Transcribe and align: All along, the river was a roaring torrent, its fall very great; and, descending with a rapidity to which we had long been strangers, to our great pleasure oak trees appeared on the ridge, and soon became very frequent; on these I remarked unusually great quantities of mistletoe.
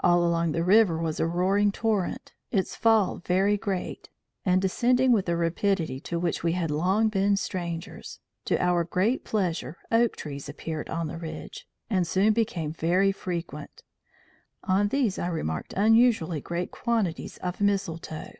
All 0.00 0.24
along, 0.26 0.52
the 0.52 0.64
river 0.64 0.96
was 0.96 1.20
a 1.20 1.26
roaring 1.26 1.72
torrent, 1.72 2.32
its 2.50 2.74
fall 2.74 3.18
very 3.18 3.58
great; 3.58 4.08
and, 4.42 4.62
descending 4.62 5.12
with 5.12 5.28
a 5.28 5.36
rapidity 5.36 6.00
to 6.08 6.18
which 6.18 6.42
we 6.42 6.52
had 6.52 6.70
long 6.70 7.10
been 7.10 7.36
strangers, 7.36 8.18
to 8.46 8.56
our 8.64 8.82
great 8.82 9.24
pleasure 9.24 9.76
oak 9.92 10.16
trees 10.16 10.48
appeared 10.48 10.88
on 10.88 11.06
the 11.06 11.18
ridge, 11.18 11.68
and 11.90 12.06
soon 12.06 12.32
became 12.32 12.72
very 12.72 13.12
frequent; 13.12 13.82
on 14.64 14.88
these 14.88 15.18
I 15.18 15.26
remarked 15.26 15.74
unusually 15.76 16.40
great 16.40 16.70
quantities 16.70 17.36
of 17.42 17.60
mistletoe. 17.60 18.32